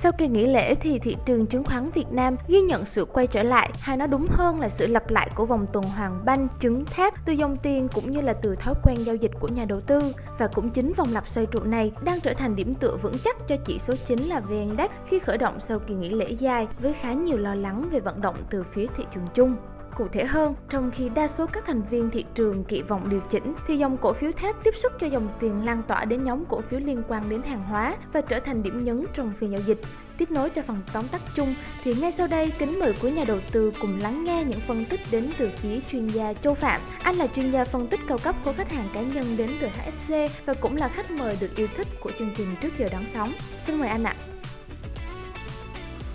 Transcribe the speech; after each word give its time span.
Sau 0.00 0.12
kỳ 0.12 0.28
nghỉ 0.28 0.46
lễ 0.46 0.74
thì 0.74 0.98
thị 0.98 1.16
trường 1.26 1.46
chứng 1.46 1.64
khoán 1.64 1.90
Việt 1.90 2.06
Nam 2.10 2.36
ghi 2.48 2.60
nhận 2.60 2.84
sự 2.84 3.04
quay 3.04 3.26
trở 3.26 3.42
lại, 3.42 3.70
hay 3.80 3.96
nói 3.96 4.08
đúng 4.08 4.26
hơn 4.30 4.60
là 4.60 4.68
sự 4.68 4.86
lặp 4.86 5.10
lại 5.10 5.30
của 5.34 5.46
vòng 5.46 5.66
tuần 5.72 5.84
hoàn 5.84 6.24
banh, 6.24 6.48
trứng 6.60 6.84
thép 6.84 7.14
từ 7.24 7.32
dòng 7.32 7.56
tiền 7.62 7.88
cũng 7.94 8.10
như 8.10 8.20
là 8.20 8.32
từ 8.32 8.54
thói 8.54 8.74
quen 8.84 8.96
giao 8.98 9.16
dịch 9.16 9.30
của 9.40 9.48
nhà 9.48 9.64
đầu 9.64 9.80
tư. 9.80 10.14
Và 10.38 10.48
cũng 10.54 10.70
chính 10.70 10.92
vòng 10.92 11.08
lặp 11.12 11.28
xoay 11.28 11.46
trụ 11.46 11.60
này 11.64 11.92
đang 12.04 12.20
trở 12.20 12.34
thành 12.34 12.56
điểm 12.56 12.74
tựa 12.74 12.96
vững 13.02 13.18
chắc 13.24 13.36
cho 13.48 13.56
chỉ 13.64 13.78
số 13.78 13.94
chính 14.06 14.28
là 14.28 14.40
VN 14.40 14.50
Index 14.50 14.90
khi 15.08 15.18
khởi 15.18 15.38
động 15.38 15.60
sau 15.60 15.78
kỳ 15.78 15.94
nghỉ 15.94 16.08
lễ 16.08 16.30
dài 16.30 16.66
với 16.80 16.94
khá 17.00 17.12
nhiều 17.12 17.38
lo 17.38 17.54
lắng 17.54 17.88
về 17.90 18.00
vận 18.00 18.20
động 18.20 18.36
từ 18.50 18.64
phía 18.72 18.86
thị 18.96 19.04
trường 19.14 19.26
chung. 19.34 19.56
Cụ 19.98 20.08
thể 20.12 20.24
hơn, 20.24 20.54
trong 20.68 20.90
khi 20.94 21.08
đa 21.08 21.28
số 21.28 21.46
các 21.46 21.64
thành 21.66 21.82
viên 21.90 22.10
thị 22.10 22.24
trường 22.34 22.64
kỳ 22.64 22.82
vọng 22.82 23.08
điều 23.08 23.20
chỉnh, 23.30 23.54
thì 23.66 23.78
dòng 23.78 23.96
cổ 23.96 24.12
phiếu 24.12 24.32
thép 24.32 24.56
tiếp 24.64 24.76
xúc 24.76 24.92
cho 25.00 25.06
dòng 25.06 25.28
tiền 25.40 25.64
lan 25.64 25.82
tỏa 25.88 26.04
đến 26.04 26.24
nhóm 26.24 26.44
cổ 26.44 26.60
phiếu 26.60 26.80
liên 26.80 27.02
quan 27.08 27.28
đến 27.28 27.42
hàng 27.42 27.62
hóa 27.62 27.96
và 28.12 28.20
trở 28.20 28.40
thành 28.40 28.62
điểm 28.62 28.78
nhấn 28.78 29.04
trong 29.12 29.32
phiên 29.40 29.50
giao 29.50 29.60
dịch. 29.60 29.80
Tiếp 30.18 30.30
nối 30.30 30.50
cho 30.50 30.62
phần 30.62 30.80
tóm 30.92 31.08
tắt 31.08 31.20
chung, 31.34 31.54
thì 31.84 31.94
ngay 31.94 32.12
sau 32.12 32.26
đây 32.26 32.52
kính 32.58 32.80
mời 32.80 32.94
quý 33.02 33.10
nhà 33.10 33.24
đầu 33.24 33.38
tư 33.52 33.72
cùng 33.80 33.98
lắng 34.02 34.24
nghe 34.24 34.44
những 34.44 34.60
phân 34.68 34.84
tích 34.84 35.00
đến 35.10 35.30
từ 35.38 35.50
phía 35.56 35.80
chuyên 35.90 36.06
gia 36.06 36.34
Châu 36.34 36.54
Phạm. 36.54 36.80
Anh 37.02 37.16
là 37.16 37.26
chuyên 37.26 37.50
gia 37.50 37.64
phân 37.64 37.86
tích 37.86 38.00
cao 38.08 38.18
cấp 38.24 38.36
của 38.44 38.52
khách 38.52 38.72
hàng 38.72 38.88
cá 38.94 39.00
nhân 39.00 39.24
đến 39.36 39.50
từ 39.60 39.66
HSC 39.66 40.14
và 40.46 40.54
cũng 40.54 40.76
là 40.76 40.88
khách 40.88 41.10
mời 41.10 41.36
được 41.40 41.56
yêu 41.56 41.68
thích 41.76 41.86
của 42.00 42.10
chương 42.18 42.30
trình 42.36 42.48
trước 42.60 42.78
giờ 42.78 42.88
đón 42.92 43.04
sóng. 43.14 43.32
Xin 43.66 43.78
mời 43.78 43.88
anh 43.88 44.04
ạ. 44.04 44.14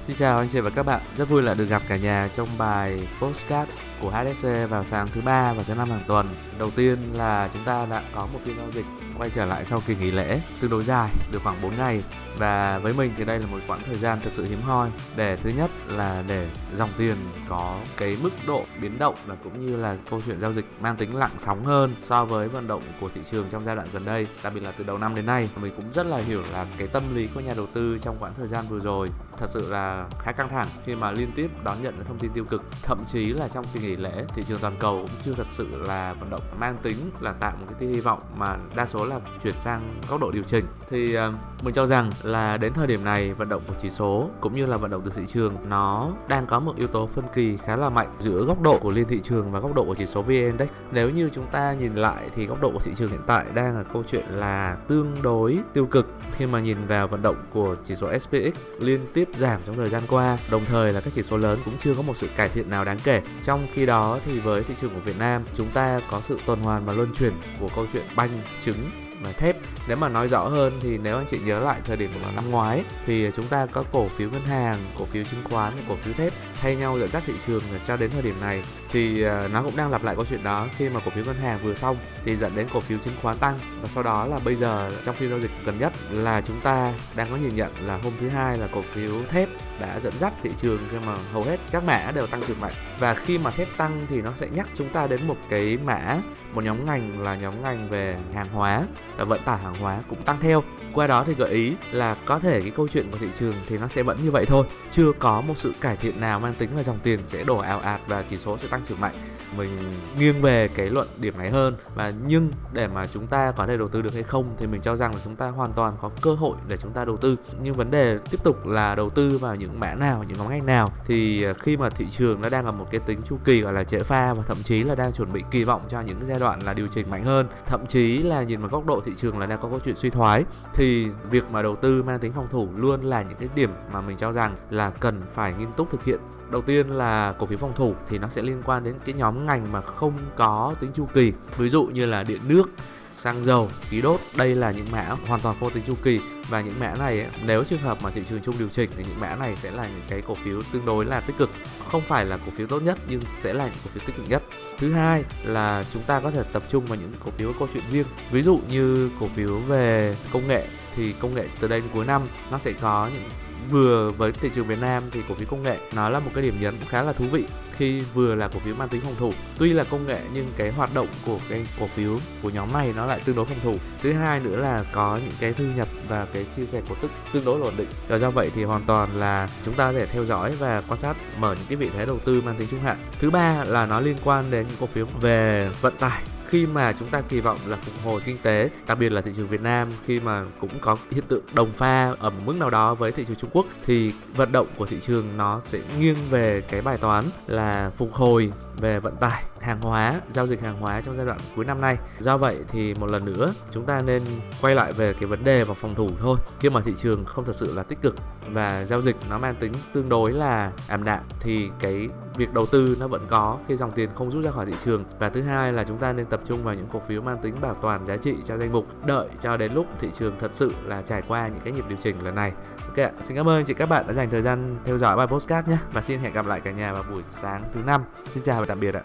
Xin 0.07 0.15
chào 0.15 0.37
anh 0.37 0.47
chị 0.49 0.59
và 0.59 0.69
các 0.69 0.83
bạn, 0.83 1.01
rất 1.17 1.29
vui 1.29 1.41
là 1.41 1.53
được 1.53 1.65
gặp 1.65 1.81
cả 1.87 1.97
nhà 1.97 2.29
trong 2.35 2.47
bài 2.57 3.07
postcard 3.19 3.71
của 4.01 4.09
HSC 4.09 4.47
vào 4.69 4.83
sáng 4.83 5.07
thứ 5.13 5.21
ba 5.21 5.53
và 5.53 5.63
thứ 5.63 5.73
năm 5.75 5.89
hàng 5.89 6.03
tuần. 6.07 6.27
Đầu 6.59 6.71
tiên 6.75 6.97
là 7.13 7.49
chúng 7.53 7.63
ta 7.63 7.85
đã 7.85 8.03
có 8.15 8.27
một 8.33 8.39
phiên 8.45 8.57
giao 8.57 8.71
dịch 8.71 8.85
quay 9.17 9.29
trở 9.29 9.45
lại 9.45 9.65
sau 9.65 9.81
kỳ 9.87 9.95
nghỉ 9.95 10.11
lễ 10.11 10.41
tương 10.61 10.71
đối 10.71 10.83
dài, 10.83 11.09
được 11.31 11.39
khoảng 11.43 11.61
4 11.61 11.77
ngày 11.77 12.03
và 12.37 12.77
với 12.77 12.93
mình 12.93 13.13
thì 13.17 13.25
đây 13.25 13.39
là 13.39 13.45
một 13.51 13.57
quãng 13.67 13.81
thời 13.85 13.95
gian 13.95 14.19
thật 14.23 14.29
sự 14.33 14.45
hiếm 14.45 14.61
hoi 14.61 14.89
để 15.15 15.37
thứ 15.37 15.49
nhất 15.57 15.71
là 15.87 16.23
để 16.27 16.47
dòng 16.75 16.89
tiền 16.97 17.15
có 17.49 17.79
cái 17.97 18.17
mức 18.23 18.29
độ 18.47 18.63
biến 18.81 18.99
động 18.99 19.15
và 19.25 19.35
cũng 19.43 19.65
như 19.65 19.75
là 19.75 19.97
câu 20.09 20.21
chuyện 20.25 20.39
giao 20.39 20.53
dịch 20.53 20.65
mang 20.79 20.95
tính 20.95 21.15
lặng 21.15 21.31
sóng 21.37 21.65
hơn 21.65 21.95
so 22.01 22.25
với 22.25 22.47
vận 22.47 22.67
động 22.67 22.83
của 23.01 23.09
thị 23.15 23.21
trường 23.31 23.45
trong 23.49 23.65
giai 23.65 23.75
đoạn 23.75 23.87
gần 23.93 24.05
đây, 24.05 24.27
đặc 24.43 24.53
biệt 24.53 24.61
là 24.61 24.71
từ 24.71 24.83
đầu 24.83 24.97
năm 24.97 25.15
đến 25.15 25.25
nay. 25.25 25.49
Mình 25.55 25.73
cũng 25.75 25.93
rất 25.93 26.05
là 26.05 26.17
hiểu 26.17 26.43
là 26.53 26.65
cái 26.77 26.87
tâm 26.87 27.03
lý 27.15 27.27
của 27.33 27.39
nhà 27.39 27.53
đầu 27.55 27.67
tư 27.73 27.97
trong 28.01 28.17
quãng 28.19 28.31
thời 28.37 28.47
gian 28.47 28.65
vừa 28.69 28.79
rồi 28.79 29.09
thật 29.37 29.47
sự 29.49 29.71
là 29.71 30.07
khá 30.19 30.31
căng 30.31 30.49
thẳng 30.49 30.67
khi 30.85 30.95
mà 30.95 31.11
liên 31.11 31.31
tiếp 31.35 31.47
đón 31.63 31.81
nhận 31.81 31.93
những 31.97 32.05
thông 32.05 32.19
tin 32.19 32.31
tiêu 32.33 32.45
cực 32.45 32.63
thậm 32.83 32.97
chí 33.07 33.33
là 33.33 33.47
trong 33.47 33.65
kỳ 33.73 33.79
nghỉ 33.83 33.95
lễ 33.95 34.25
thị 34.35 34.43
trường 34.47 34.59
toàn 34.59 34.75
cầu 34.79 34.97
cũng 34.97 35.21
chưa 35.25 35.33
thật 35.33 35.47
sự 35.51 35.67
là 35.75 36.13
vận 36.13 36.29
động 36.29 36.41
mang 36.59 36.77
tính 36.83 36.97
là 37.21 37.33
tạo 37.33 37.57
một 37.59 37.65
cái 37.79 37.89
hy 37.89 37.99
vọng 37.99 38.19
mà 38.35 38.57
đa 38.75 38.85
số 38.85 39.05
là 39.05 39.19
chuyển 39.43 39.53
sang 39.59 40.01
góc 40.09 40.21
độ 40.21 40.31
điều 40.31 40.43
chỉnh. 40.43 40.65
Thì 40.89 41.13
ờ, 41.13 41.33
mình 41.63 41.73
cho 41.73 41.85
rằng 41.85 42.11
là 42.23 42.57
đến 42.57 42.73
thời 42.73 42.87
điểm 42.87 43.03
này 43.03 43.33
vận 43.33 43.49
động 43.49 43.61
của 43.67 43.73
chỉ 43.81 43.89
số 43.89 44.29
cũng 44.41 44.55
như 44.55 44.65
là 44.65 44.77
vận 44.77 44.91
động 44.91 45.01
từ 45.05 45.11
thị 45.15 45.21
trường 45.27 45.55
nó 45.69 46.11
đang 46.27 46.45
có 46.45 46.59
một 46.59 46.75
yếu 46.75 46.87
tố 46.87 47.07
phân 47.07 47.25
kỳ 47.33 47.57
khá 47.57 47.75
là 47.75 47.89
mạnh 47.89 48.13
giữa 48.19 48.45
góc 48.45 48.61
độ 48.61 48.79
của 48.79 48.91
liên 48.91 49.07
thị 49.07 49.19
trường 49.23 49.51
và 49.51 49.59
góc 49.59 49.75
độ 49.75 49.85
của 49.85 49.95
chỉ 49.95 50.05
số 50.05 50.21
VN 50.21 50.29
Index. 50.29 50.69
Nếu 50.91 51.09
như 51.09 51.29
chúng 51.33 51.45
ta 51.51 51.73
nhìn 51.73 51.95
lại 51.95 52.29
thì 52.35 52.45
góc 52.45 52.61
độ 52.61 52.71
của 52.71 52.79
thị 52.79 52.91
trường 52.95 53.11
hiện 53.11 53.21
tại 53.27 53.45
đang 53.53 53.77
là 53.77 53.83
câu 53.83 54.03
chuyện 54.11 54.25
là 54.29 54.77
tương 54.87 55.21
đối 55.21 55.59
tiêu 55.73 55.85
cực 55.85 56.07
khi 56.31 56.45
mà 56.45 56.59
nhìn 56.59 56.87
vào 56.87 57.07
vận 57.07 57.21
động 57.21 57.35
của 57.53 57.75
chỉ 57.83 57.95
số 57.95 58.19
SPX 58.19 58.59
liên 58.79 59.05
tiếp 59.13 59.29
giảm 59.37 59.61
trong 59.65 59.75
thời 59.75 59.89
gian 59.89 60.03
qua, 60.07 60.37
đồng 60.51 60.61
thời 60.65 60.93
là 60.93 61.01
các 61.01 61.13
chỉ 61.15 61.23
số 61.23 61.37
lớn 61.37 61.59
cũng 61.65 61.77
chưa 61.79 61.95
có 61.95 62.01
một 62.01 62.17
sự 62.17 62.27
cải 62.35 62.49
thiện 62.49 62.69
nào 62.69 62.85
đáng 62.85 62.99
kể. 63.03 63.21
Trong 63.43 63.67
khi 63.73 63.85
đó 63.85 64.19
thì 64.25 64.39
với 64.39 64.63
thị 64.63 64.73
trường 64.81 64.93
của 64.93 65.01
Việt 65.05 65.19
Nam, 65.19 65.43
chúng 65.55 65.67
ta 65.73 66.01
có 66.11 66.21
sự 66.23 66.39
tuần 66.45 66.59
hoàn 66.59 66.85
và 66.85 66.93
luân 66.93 67.13
chuyển 67.19 67.33
của 67.59 67.69
câu 67.75 67.85
chuyện 67.93 68.05
banh, 68.15 68.29
trứng 68.61 68.89
mà 69.23 69.31
thép. 69.31 69.57
Nếu 69.87 69.97
mà 69.97 70.09
nói 70.09 70.27
rõ 70.27 70.47
hơn 70.47 70.79
thì 70.81 70.97
nếu 70.97 71.17
anh 71.17 71.25
chị 71.29 71.39
nhớ 71.45 71.59
lại 71.59 71.79
thời 71.85 71.97
điểm 71.97 72.09
của 72.13 72.31
năm 72.35 72.51
ngoái 72.51 72.83
thì 73.05 73.31
chúng 73.35 73.47
ta 73.47 73.65
có 73.65 73.83
cổ 73.91 74.07
phiếu 74.07 74.29
ngân 74.29 74.45
hàng, 74.45 74.79
cổ 74.99 75.05
phiếu 75.05 75.23
chứng 75.23 75.43
khoán, 75.43 75.73
cổ 75.89 75.95
phiếu 75.95 76.13
thép 76.13 76.33
thay 76.63 76.75
nhau 76.75 76.99
dẫn 76.99 77.09
dắt 77.09 77.23
thị 77.25 77.33
trường 77.47 77.61
cho 77.85 77.97
đến 77.97 78.09
thời 78.11 78.21
điểm 78.21 78.35
này, 78.41 78.63
thì 78.91 79.21
ờ, 79.21 79.47
nó 79.47 79.63
cũng 79.63 79.75
đang 79.75 79.91
lặp 79.91 80.03
lại 80.03 80.15
câu 80.15 80.25
chuyện 80.29 80.43
đó. 80.43 80.67
Khi 80.77 80.89
mà 80.89 80.99
cổ 81.05 81.11
phiếu 81.11 81.25
ngân 81.25 81.35
hàng 81.35 81.59
vừa 81.63 81.73
xong 81.73 81.97
thì 82.25 82.35
dẫn 82.35 82.51
đến 82.55 82.67
cổ 82.73 82.79
phiếu 82.79 82.97
chứng 82.97 83.13
khoán 83.21 83.37
tăng, 83.37 83.59
và 83.81 83.87
sau 83.87 84.03
đó 84.03 84.27
là 84.27 84.39
bây 84.45 84.55
giờ 84.55 84.89
trong 85.05 85.15
phiên 85.15 85.29
giao 85.29 85.39
dịch 85.39 85.51
gần 85.65 85.79
nhất 85.79 85.93
là 86.11 86.41
chúng 86.41 86.59
ta 86.59 86.93
đang 87.15 87.27
có 87.29 87.35
nhìn 87.35 87.55
nhận 87.55 87.71
là 87.81 87.99
hôm 88.03 88.13
thứ 88.19 88.29
hai 88.29 88.57
là 88.57 88.67
cổ 88.71 88.81
phiếu 88.81 89.11
thép 89.29 89.49
đã 89.79 89.99
dẫn 89.99 90.13
dắt 90.19 90.33
thị 90.43 90.49
trường 90.61 90.79
khi 90.91 90.97
mà 91.05 91.15
hầu 91.33 91.43
hết 91.43 91.59
các 91.71 91.83
mã 91.83 92.11
đều 92.15 92.27
tăng 92.27 92.41
trưởng 92.47 92.61
mạnh. 92.61 92.73
Và 92.99 93.13
khi 93.13 93.37
mà 93.37 93.51
thép 93.51 93.67
tăng 93.77 94.07
thì 94.09 94.21
nó 94.21 94.31
sẽ 94.35 94.47
nhắc 94.49 94.67
chúng 94.75 94.89
ta 94.89 95.07
đến 95.07 95.27
một 95.27 95.37
cái 95.49 95.77
mã, 95.85 96.17
một 96.53 96.63
nhóm 96.63 96.85
ngành 96.85 97.23
là 97.23 97.35
nhóm 97.35 97.61
ngành 97.61 97.89
về 97.89 98.17
hàng 98.35 98.47
hóa, 98.47 98.83
và 99.17 99.23
vận 99.23 99.41
tải 99.45 99.57
hàng 99.57 99.75
hóa 99.75 99.99
cũng 100.09 100.21
tăng 100.21 100.39
theo. 100.41 100.63
Qua 100.93 101.07
đó 101.07 101.23
thì 101.27 101.33
gợi 101.33 101.49
ý 101.49 101.73
là 101.91 102.15
có 102.25 102.39
thể 102.39 102.61
cái 102.61 102.71
câu 102.75 102.87
chuyện 102.87 103.11
của 103.11 103.17
thị 103.17 103.27
trường 103.39 103.55
thì 103.67 103.77
nó 103.77 103.87
sẽ 103.87 104.03
vẫn 104.03 104.17
như 104.23 104.31
vậy 104.31 104.45
thôi, 104.45 104.65
chưa 104.91 105.11
có 105.19 105.41
một 105.41 105.57
sự 105.57 105.73
cải 105.81 105.97
thiện 105.97 106.21
nào 106.21 106.39
mang 106.39 106.52
tính 106.53 106.75
là 106.75 106.83
dòng 106.83 106.99
tiền 107.03 107.19
sẽ 107.25 107.43
đổ 107.43 107.57
ảo 107.57 107.79
ạt 107.79 108.01
và 108.07 108.23
chỉ 108.29 108.37
số 108.37 108.57
sẽ 108.57 108.67
tăng 108.67 108.85
trưởng 108.85 109.01
mạnh. 109.01 109.15
Mình 109.57 109.91
nghiêng 110.19 110.41
về 110.41 110.67
cái 110.67 110.89
luận 110.89 111.07
điểm 111.17 111.37
này 111.37 111.49
hơn 111.49 111.75
và 111.95 112.13
nhưng 112.27 112.51
để 112.73 112.87
mà 112.87 113.07
chúng 113.07 113.27
ta 113.27 113.51
có 113.51 113.67
thể 113.67 113.77
đầu 113.77 113.87
tư 113.87 114.01
được 114.01 114.13
hay 114.13 114.23
không 114.23 114.55
thì 114.59 114.67
mình 114.67 114.81
cho 114.81 114.95
rằng 114.95 115.13
là 115.13 115.19
chúng 115.23 115.35
ta 115.35 115.47
hoàn 115.47 115.73
toàn 115.73 115.93
có 116.01 116.11
cơ 116.21 116.33
hội 116.33 116.57
để 116.67 116.77
chúng 116.77 116.91
ta 116.91 117.05
đầu 117.05 117.17
tư. 117.17 117.35
Nhưng 117.63 117.73
vấn 117.73 117.91
đề 117.91 118.17
tiếp 118.31 118.43
tục 118.43 118.65
là 118.65 118.95
đầu 118.95 119.09
tư 119.09 119.37
vào 119.37 119.55
những 119.55 119.79
mã 119.79 119.93
nào, 119.93 120.23
những 120.27 120.37
nhóm 120.37 120.49
ngành 120.49 120.65
nào 120.65 120.89
thì 121.05 121.43
à, 121.43 121.53
khi 121.53 121.77
mà 121.77 121.89
thị 121.89 122.05
trường 122.09 122.41
nó 122.41 122.49
đang 122.49 122.65
ở 122.65 122.71
một 122.71 122.87
cái 122.91 122.99
tính 122.99 123.19
chu 123.29 123.37
kỳ 123.45 123.61
gọi 123.61 123.73
là 123.73 123.83
trễ 123.83 123.99
pha 123.99 124.33
và 124.33 124.43
thậm 124.47 124.57
chí 124.63 124.83
là 124.83 124.95
đang 124.95 125.13
chuẩn 125.13 125.33
bị 125.33 125.43
kỳ 125.51 125.63
vọng 125.63 125.81
cho 125.89 126.01
những 126.01 126.19
giai 126.27 126.39
đoạn 126.39 126.59
là 126.59 126.73
điều 126.73 126.87
chỉnh 126.87 127.09
mạnh 127.09 127.23
hơn, 127.23 127.47
thậm 127.65 127.85
chí 127.87 128.17
là 128.17 128.43
nhìn 128.43 128.59
vào 128.59 128.69
góc 128.69 128.85
độ 128.85 129.01
thị 129.05 129.11
trường 129.17 129.39
là 129.39 129.45
đang 129.45 129.59
có 129.61 129.69
câu 129.69 129.79
chuyện 129.85 129.95
suy 129.95 130.09
thoái 130.09 130.43
thì 130.73 131.07
việc 131.29 131.43
mà 131.51 131.61
đầu 131.61 131.75
tư 131.75 132.03
mang 132.03 132.19
tính 132.19 132.33
phòng 132.33 132.47
thủ 132.51 132.69
luôn 132.75 133.01
là 133.01 133.21
những 133.21 133.37
cái 133.39 133.49
điểm 133.55 133.69
mà 133.93 134.01
mình 134.01 134.17
cho 134.17 134.31
rằng 134.31 134.55
là 134.69 134.89
cần 134.89 135.21
phải 135.33 135.53
nghiêm 135.53 135.71
túc 135.77 135.91
thực 135.91 136.03
hiện 136.03 136.19
đầu 136.53 136.61
tiên 136.61 136.89
là 136.89 137.33
cổ 137.39 137.45
phiếu 137.45 137.57
phòng 137.57 137.73
thủ 137.75 137.95
thì 138.09 138.17
nó 138.17 138.27
sẽ 138.29 138.41
liên 138.41 138.61
quan 138.65 138.83
đến 138.83 138.95
cái 139.05 139.15
nhóm 139.15 139.45
ngành 139.45 139.71
mà 139.71 139.81
không 139.81 140.13
có 140.35 140.75
tính 140.79 140.91
chu 140.93 141.07
kỳ. 141.13 141.33
Ví 141.57 141.69
dụ 141.69 141.85
như 141.85 142.05
là 142.05 142.23
điện 142.23 142.41
nước 142.47 142.69
xăng 143.11 143.45
dầu, 143.45 143.69
khí 143.81 144.01
đốt 144.01 144.19
đây 144.37 144.55
là 144.55 144.71
những 144.71 144.85
mã 144.91 145.15
hoàn 145.27 145.41
toàn 145.41 145.59
vô 145.59 145.69
tính 145.69 145.83
chu 145.85 145.95
kỳ. 146.03 146.19
Và 146.49 146.61
những 146.61 146.79
mã 146.79 146.95
này 146.99 147.19
ấy, 147.19 147.29
nếu 147.45 147.63
trường 147.63 147.79
hợp 147.79 147.97
mà 148.01 148.11
thị 148.11 148.23
trường 148.29 148.41
chung 148.41 148.55
điều 148.59 148.69
chỉnh 148.69 148.89
thì 148.97 149.03
những 149.03 149.19
mã 149.19 149.35
này 149.35 149.55
sẽ 149.55 149.71
là 149.71 149.87
những 149.87 150.01
cái 150.09 150.21
cổ 150.21 150.33
phiếu 150.33 150.61
tương 150.73 150.85
đối 150.85 151.05
là 151.05 151.19
tích 151.19 151.37
cực. 151.37 151.49
Không 151.91 152.01
phải 152.07 152.25
là 152.25 152.37
cổ 152.37 152.51
phiếu 152.57 152.67
tốt 152.67 152.79
nhất 152.79 152.97
nhưng 153.09 153.21
sẽ 153.39 153.53
là 153.53 153.65
những 153.65 153.75
cổ 153.83 153.89
phiếu 153.93 154.03
tích 154.07 154.15
cực 154.17 154.29
nhất. 154.29 154.43
Thứ 154.77 154.93
hai 154.93 155.23
là 155.43 155.83
chúng 155.93 156.03
ta 156.03 156.19
có 156.19 156.31
thể 156.31 156.43
tập 156.53 156.63
trung 156.69 156.85
vào 156.85 156.99
những 156.99 157.11
cổ 157.25 157.31
phiếu 157.31 157.53
có 157.53 157.59
câu 157.59 157.67
chuyện 157.73 157.83
riêng. 157.91 158.07
Ví 158.31 158.43
dụ 158.43 158.59
như 158.69 159.09
cổ 159.19 159.27
phiếu 159.35 159.57
về 159.57 160.15
công 160.33 160.47
nghệ 160.47 160.67
thì 160.95 161.13
công 161.19 161.35
nghệ 161.35 161.45
từ 161.59 161.67
đây 161.67 161.79
đến 161.81 161.89
cuối 161.93 162.05
năm 162.05 162.21
nó 162.51 162.59
sẽ 162.59 162.71
có 162.71 163.09
những, 163.13 163.23
vừa 163.71 164.11
với 164.11 164.31
thị 164.31 164.49
trường 164.55 164.67
Việt 164.67 164.79
Nam 164.79 165.03
thì 165.11 165.21
cổ 165.29 165.35
phiếu 165.35 165.47
công 165.51 165.63
nghệ 165.63 165.77
nó 165.95 166.09
là 166.09 166.19
một 166.19 166.31
cái 166.33 166.43
điểm 166.43 166.61
nhấn 166.61 166.73
khá 166.89 167.01
là 167.01 167.13
thú 167.13 167.25
vị. 167.31 167.45
Khi 167.77 167.99
vừa 167.99 168.35
là 168.35 168.47
cổ 168.47 168.59
phiếu 168.59 168.75
mang 168.75 168.89
tính 168.89 169.01
phòng 169.01 169.15
thủ, 169.19 169.33
tuy 169.57 169.73
là 169.73 169.83
công 169.83 170.07
nghệ 170.07 170.19
nhưng 170.33 170.51
cái 170.57 170.71
hoạt 170.71 170.93
động 170.93 171.07
của 171.25 171.39
cái 171.49 171.65
cổ 171.79 171.87
phiếu 171.87 172.19
của 172.41 172.49
nhóm 172.49 172.73
này 172.73 172.93
nó 172.95 173.05
lại 173.05 173.19
tương 173.25 173.35
đối 173.35 173.45
phòng 173.45 173.59
thủ. 173.63 173.75
Thứ 174.01 174.13
hai 174.13 174.39
nữa 174.39 174.55
là 174.55 174.83
có 174.91 175.17
những 175.17 175.33
cái 175.39 175.53
thu 175.53 175.63
nhập 175.75 175.87
và 176.09 176.27
cái 176.33 176.45
chia 176.55 176.65
sẻ 176.65 176.81
cổ 176.89 176.95
tức 177.01 177.11
tương 177.33 177.45
đối 177.45 177.61
ổn 177.61 177.73
định. 177.77 177.89
Và 178.07 178.17
do 178.17 178.29
vậy 178.29 178.51
thì 178.55 178.63
hoàn 178.63 178.83
toàn 178.83 179.09
là 179.19 179.49
chúng 179.65 179.73
ta 179.73 179.91
có 179.91 179.99
thể 179.99 180.05
theo 180.05 180.25
dõi 180.25 180.55
và 180.59 180.81
quan 180.87 180.99
sát, 180.99 181.17
mở 181.39 181.55
những 181.55 181.65
cái 181.69 181.75
vị 181.75 181.89
thế 181.97 182.05
đầu 182.05 182.19
tư 182.25 182.41
mang 182.41 182.55
tính 182.55 182.67
trung 182.71 182.83
hạn. 182.83 182.97
Thứ 183.19 183.29
ba 183.29 183.63
là 183.63 183.85
nó 183.85 183.99
liên 183.99 184.17
quan 184.23 184.51
đến 184.51 184.65
những 184.67 184.77
cổ 184.79 184.85
phiếu 184.85 185.05
về 185.21 185.69
vận 185.81 185.93
tải 185.99 186.23
khi 186.53 186.65
mà 186.65 186.93
chúng 186.93 187.07
ta 187.07 187.21
kỳ 187.21 187.39
vọng 187.39 187.57
là 187.67 187.77
phục 187.77 188.05
hồi 188.05 188.21
kinh 188.25 188.37
tế, 188.43 188.69
đặc 188.87 188.99
biệt 188.99 189.11
là 189.11 189.21
thị 189.21 189.31
trường 189.35 189.47
Việt 189.47 189.61
Nam, 189.61 189.87
khi 190.05 190.19
mà 190.19 190.45
cũng 190.59 190.79
có 190.81 190.97
hiện 191.11 191.23
tượng 191.27 191.43
đồng 191.53 191.73
pha 191.73 192.13
ở 192.19 192.29
một 192.29 192.41
mức 192.45 192.55
nào 192.55 192.69
đó 192.69 192.95
với 192.95 193.11
thị 193.11 193.25
trường 193.25 193.35
Trung 193.35 193.49
Quốc, 193.53 193.65
thì 193.85 194.13
vận 194.35 194.51
động 194.51 194.67
của 194.77 194.85
thị 194.85 194.99
trường 194.99 195.37
nó 195.37 195.61
sẽ 195.65 195.79
nghiêng 195.99 196.15
về 196.29 196.61
cái 196.61 196.81
bài 196.81 196.97
toán 196.97 197.23
là 197.47 197.91
phục 197.95 198.13
hồi 198.13 198.51
về 198.81 198.99
vận 198.99 199.15
tải, 199.15 199.43
hàng 199.61 199.81
hóa, 199.81 200.21
giao 200.29 200.47
dịch 200.47 200.61
hàng 200.61 200.79
hóa 200.79 201.01
trong 201.01 201.17
giai 201.17 201.25
đoạn 201.25 201.39
cuối 201.55 201.65
năm 201.65 201.81
nay. 201.81 201.97
Do 202.19 202.37
vậy 202.37 202.57
thì 202.67 202.93
một 202.93 203.09
lần 203.09 203.25
nữa, 203.25 203.53
chúng 203.71 203.85
ta 203.85 204.01
nên 204.01 204.21
quay 204.61 204.75
lại 204.75 204.93
về 204.93 205.13
cái 205.13 205.25
vấn 205.25 205.43
đề 205.43 205.63
và 205.63 205.73
phòng 205.73 205.95
thủ 205.95 206.09
thôi. 206.19 206.37
Khi 206.59 206.69
mà 206.69 206.81
thị 206.81 206.93
trường 206.97 207.25
không 207.25 207.45
thật 207.45 207.55
sự 207.55 207.73
là 207.75 207.83
tích 207.83 208.01
cực 208.01 208.15
và 208.47 208.85
giao 208.85 209.01
dịch 209.01 209.15
nó 209.29 209.37
mang 209.37 209.55
tính 209.55 209.71
tương 209.93 210.09
đối 210.09 210.31
là 210.31 210.71
ảm 210.87 211.03
đạm, 211.03 211.23
thì 211.39 211.69
cái 211.79 212.09
việc 212.35 212.53
đầu 212.53 212.65
tư 212.65 212.97
nó 212.99 213.07
vẫn 213.07 213.25
có 213.29 213.57
khi 213.67 213.77
dòng 213.77 213.91
tiền 213.91 214.09
không 214.15 214.31
rút 214.31 214.43
ra 214.43 214.51
khỏi 214.51 214.65
thị 214.65 214.73
trường. 214.83 215.03
Và 215.19 215.29
thứ 215.29 215.41
hai 215.41 215.73
là 215.73 215.83
chúng 215.83 215.97
ta 215.97 216.13
nên 216.13 216.25
tập 216.25 216.41
trung 216.45 216.63
vào 216.63 216.75
những 216.75 216.87
cổ 216.93 217.01
phiếu 217.07 217.21
mang 217.21 217.37
tính 217.37 217.61
bảo 217.61 217.73
toàn 217.73 218.05
giá 218.05 218.17
trị 218.17 218.35
cho 218.45 218.57
danh 218.57 218.71
mục, 218.71 219.05
đợi 219.05 219.29
cho 219.41 219.57
đến 219.57 219.73
lúc 219.73 219.85
thị 219.99 220.09
trường 220.19 220.39
thật 220.39 220.51
sự 220.53 220.71
là 220.83 221.01
trải 221.01 221.21
qua 221.27 221.47
những 221.47 221.61
cái 221.63 221.73
nhịp 221.73 221.85
điều 221.87 221.97
chỉnh 222.01 222.23
lần 222.23 222.35
này. 222.35 222.51
Ok 222.87 223.11
xin 223.23 223.37
cảm 223.37 223.49
ơn 223.49 223.65
chị 223.65 223.73
các 223.73 223.89
bạn 223.89 224.07
đã 224.07 224.13
dành 224.13 224.29
thời 224.29 224.41
gian 224.41 224.77
theo 224.85 224.97
dõi 224.97 225.15
bài 225.15 225.27
postcard 225.27 225.69
nhé. 225.69 225.77
Và 225.93 226.01
xin 226.01 226.19
hẹn 226.19 226.33
gặp 226.33 226.45
lại 226.45 226.59
cả 226.59 226.71
nhà 226.71 226.93
vào 226.93 227.03
buổi 227.11 227.23
sáng 227.41 227.63
thứ 227.73 227.79
năm. 227.85 228.03
Xin 228.33 228.43
chào 228.43 228.62
và 228.63 228.67
tạm 228.67 228.79
biệt 228.79 228.95
ạ 228.95 229.01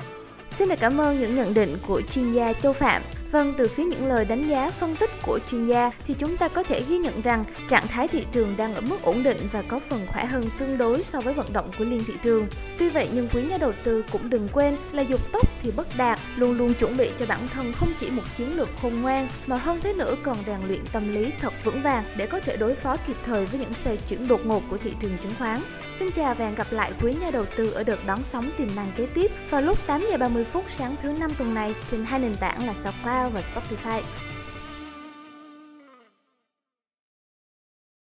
Xin 0.58 0.68
được 0.68 0.74
cảm 0.80 1.00
ơn 1.00 1.20
những 1.20 1.36
nhận 1.36 1.54
định 1.54 1.76
của 1.86 2.02
chuyên 2.14 2.32
gia 2.32 2.52
Châu 2.52 2.72
Phạm. 2.72 3.02
Vâng, 3.32 3.54
từ 3.58 3.68
phía 3.68 3.84
những 3.84 4.06
lời 4.06 4.24
đánh 4.24 4.48
giá 4.48 4.70
phân 4.70 4.96
tích 4.96 5.10
của 5.22 5.38
chuyên 5.50 5.66
gia 5.66 5.90
thì 6.06 6.14
chúng 6.18 6.36
ta 6.36 6.48
có 6.48 6.62
thể 6.62 6.82
ghi 6.88 6.98
nhận 6.98 7.22
rằng 7.22 7.44
trạng 7.68 7.86
thái 7.86 8.08
thị 8.08 8.26
trường 8.32 8.54
đang 8.56 8.74
ở 8.74 8.80
mức 8.80 9.02
ổn 9.02 9.22
định 9.22 9.48
và 9.52 9.62
có 9.68 9.80
phần 9.90 10.06
khỏe 10.06 10.24
hơn 10.24 10.44
tương 10.58 10.78
đối 10.78 11.02
so 11.02 11.20
với 11.20 11.34
vận 11.34 11.52
động 11.52 11.70
của 11.78 11.84
liên 11.84 12.04
thị 12.06 12.14
trường. 12.22 12.46
Tuy 12.78 12.90
vậy 12.90 13.08
nhưng 13.12 13.28
quý 13.34 13.42
nhà 13.42 13.56
đầu 13.56 13.72
tư 13.84 14.04
cũng 14.12 14.30
đừng 14.30 14.48
quên 14.52 14.76
là 14.92 15.02
dục 15.02 15.32
tốc 15.32 15.46
thì 15.62 15.70
bất 15.70 15.86
đạt, 15.96 16.18
luôn 16.36 16.58
luôn 16.58 16.74
chuẩn 16.74 16.96
bị 16.96 17.10
cho 17.18 17.26
bản 17.28 17.40
thân 17.54 17.72
không 17.72 17.88
chỉ 18.00 18.10
một 18.10 18.22
chiến 18.36 18.56
lược 18.56 18.68
khôn 18.82 19.00
ngoan 19.00 19.28
mà 19.46 19.56
hơn 19.56 19.80
thế 19.82 19.94
nữa 19.94 20.16
còn 20.22 20.36
rèn 20.46 20.60
luyện 20.68 20.84
tâm 20.92 21.14
lý 21.14 21.30
thật 21.40 21.52
vững 21.64 21.82
vàng 21.82 22.04
để 22.16 22.26
có 22.26 22.40
thể 22.40 22.56
đối 22.56 22.74
phó 22.74 22.96
kịp 23.06 23.16
thời 23.24 23.46
với 23.46 23.60
những 23.60 23.74
xoay 23.84 23.98
chuyển 24.08 24.28
đột 24.28 24.46
ngột 24.46 24.62
của 24.70 24.76
thị 24.76 24.92
trường 25.00 25.18
chứng 25.22 25.34
khoán. 25.38 25.58
Xin 25.98 26.10
chào 26.10 26.34
và 26.34 26.44
hẹn 26.44 26.54
gặp 26.54 26.66
lại 26.70 26.92
quý 27.02 27.14
nhà 27.20 27.30
đầu 27.30 27.44
tư 27.56 27.70
ở 27.70 27.84
đợt 27.84 27.98
đón 28.06 28.18
sóng 28.32 28.50
tiềm 28.58 28.68
năng 28.76 28.92
kế 28.96 29.06
tiếp 29.14 29.30
vào 29.50 29.60
lúc 29.60 29.86
8 29.86 30.00
giờ 30.10 30.16
30 30.16 30.44
phút 30.44 30.64
sáng 30.78 30.96
thứ 31.02 31.08
năm 31.08 31.30
tuần 31.38 31.54
này 31.54 31.74
trên 31.90 32.04
hai 32.04 32.20
nền 32.20 32.36
tảng 32.36 32.66
là 32.66 32.74
SoundCloud 32.74 33.34
và 33.34 33.42
Spotify. 33.54 34.02